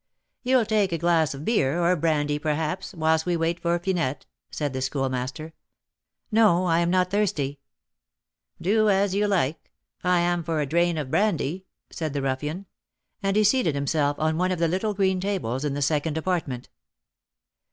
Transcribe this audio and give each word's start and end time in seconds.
"You'll 0.41 0.65
take 0.65 0.91
a 0.91 0.97
glass 0.97 1.35
of 1.35 1.45
beer, 1.45 1.79
or 1.79 1.95
brandy, 1.95 2.39
perhaps, 2.39 2.95
whilst 2.95 3.27
we 3.27 3.37
wait 3.37 3.59
for 3.59 3.77
Finette?" 3.77 4.25
said 4.49 4.73
the 4.73 4.81
Schoolmaster. 4.81 5.53
"No; 6.31 6.65
I 6.65 6.79
am 6.79 6.89
not 6.89 7.11
thirsty." 7.11 7.59
"Do 8.59 8.89
as 8.89 9.13
you 9.13 9.27
like, 9.27 9.69
I 10.03 10.21
am 10.21 10.43
for 10.43 10.59
a 10.59 10.65
'drain' 10.65 10.97
of 10.97 11.11
brandy," 11.11 11.67
said 11.91 12.13
the 12.13 12.23
ruffian; 12.23 12.65
and 13.21 13.35
he 13.35 13.43
seated 13.43 13.75
himself 13.75 14.17
on 14.19 14.39
one 14.39 14.51
of 14.51 14.57
the 14.57 14.67
little 14.67 14.95
green 14.95 15.19
tables 15.19 15.63
in 15.63 15.75
the 15.75 15.83
second 15.83 16.17
apartment. 16.17 16.69